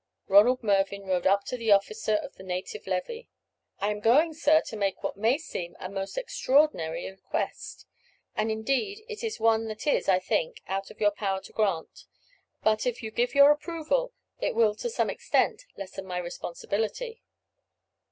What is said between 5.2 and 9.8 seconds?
seem a most extraordinary request, and indeed it is one